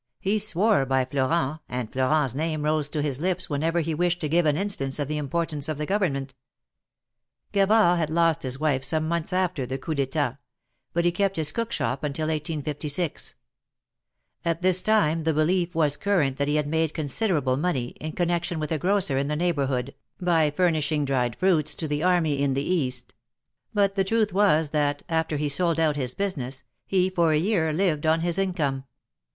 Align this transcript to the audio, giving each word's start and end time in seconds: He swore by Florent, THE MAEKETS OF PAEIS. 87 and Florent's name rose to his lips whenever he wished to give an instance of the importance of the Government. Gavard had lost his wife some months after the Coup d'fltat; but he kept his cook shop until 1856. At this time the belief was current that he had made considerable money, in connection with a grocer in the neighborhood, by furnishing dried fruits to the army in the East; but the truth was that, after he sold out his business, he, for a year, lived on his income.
He 0.19 0.39
swore 0.39 0.83
by 0.87 1.05
Florent, 1.05 1.59
THE 1.67 1.75
MAEKETS 1.75 1.83
OF 1.89 1.91
PAEIS. 1.91 1.91
87 1.91 1.91
and 1.91 1.91
Florent's 2.01 2.33
name 2.33 2.65
rose 2.65 2.89
to 2.89 3.01
his 3.03 3.19
lips 3.19 3.49
whenever 3.51 3.79
he 3.81 3.93
wished 3.93 4.19
to 4.21 4.27
give 4.29 4.47
an 4.47 4.57
instance 4.57 4.97
of 4.97 5.07
the 5.07 5.17
importance 5.19 5.69
of 5.69 5.77
the 5.77 5.85
Government. 5.85 6.33
Gavard 7.53 7.99
had 7.99 8.09
lost 8.09 8.41
his 8.41 8.59
wife 8.59 8.83
some 8.83 9.07
months 9.07 9.31
after 9.31 9.67
the 9.67 9.77
Coup 9.77 9.93
d'fltat; 9.93 10.39
but 10.93 11.05
he 11.05 11.11
kept 11.11 11.35
his 11.35 11.51
cook 11.51 11.71
shop 11.71 12.03
until 12.03 12.29
1856. 12.29 13.35
At 14.43 14.63
this 14.63 14.81
time 14.81 15.21
the 15.23 15.35
belief 15.35 15.75
was 15.75 15.97
current 15.97 16.37
that 16.37 16.47
he 16.47 16.55
had 16.55 16.65
made 16.65 16.95
considerable 16.95 17.57
money, 17.57 17.89
in 17.99 18.13
connection 18.13 18.59
with 18.59 18.71
a 18.71 18.79
grocer 18.79 19.19
in 19.19 19.27
the 19.27 19.35
neighborhood, 19.35 19.93
by 20.19 20.49
furnishing 20.49 21.05
dried 21.05 21.35
fruits 21.35 21.75
to 21.75 21.87
the 21.87 22.01
army 22.01 22.41
in 22.41 22.55
the 22.55 22.65
East; 22.67 23.13
but 23.71 23.93
the 23.93 24.03
truth 24.03 24.33
was 24.33 24.71
that, 24.71 25.03
after 25.07 25.37
he 25.37 25.47
sold 25.47 25.79
out 25.79 25.95
his 25.95 26.15
business, 26.15 26.63
he, 26.87 27.07
for 27.07 27.33
a 27.33 27.37
year, 27.37 27.71
lived 27.71 28.07
on 28.07 28.21
his 28.21 28.39
income. 28.39 28.85